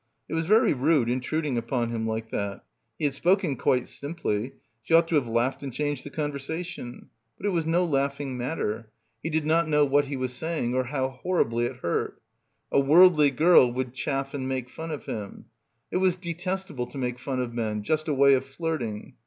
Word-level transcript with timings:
It 0.27 0.33
was 0.33 0.47
very 0.47 0.73
rude 0.73 1.11
intruding 1.11 1.59
upon 1.59 1.91
him 1.91 2.07
like 2.07 2.31
that. 2.31 2.63
He 2.97 3.05
had 3.05 3.13
spoken 3.13 3.55
quite 3.55 3.87
simply. 3.87 4.53
She 4.81 4.95
ought 4.95 5.07
to 5.09 5.15
have 5.15 5.27
laughed 5.27 5.61
and 5.61 5.71
changed 5.71 6.03
the 6.03 6.09
conversation. 6.09 7.09
But 7.37 7.45
it— 7.45 7.49
223— 7.51 7.71
PILGRIMAGE 7.71 7.91
was 7.91 7.91
no 7.91 7.97
laughing 8.25 8.35
matter. 8.35 8.89
He 9.21 9.29
did 9.29 9.45
not 9.45 9.67
know 9.67 9.85
what 9.85 10.05
he 10.05 10.17
was 10.17 10.33
saying 10.33 10.73
or 10.73 10.85
how 10.85 11.07
horribly 11.21 11.65
it 11.65 11.75
hurt. 11.83 12.19
A 12.71 12.79
worldly 12.79 13.29
girl 13.29 13.71
would 13.71 13.93
chaff 13.93 14.33
and 14.33 14.47
make 14.49 14.71
fun 14.71 14.89
of 14.89 15.05
him. 15.05 15.45
It 15.91 15.97
was 15.97 16.15
detestable 16.15 16.87
to 16.87 16.97
make 16.97 17.19
fun 17.19 17.39
of 17.39 17.53
men; 17.53 17.83
just 17.83 18.07
a 18.07 18.13
way 18.15 18.33
of 18.33 18.43
flirting. 18.43 19.13